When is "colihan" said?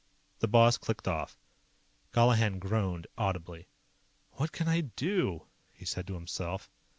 2.11-2.57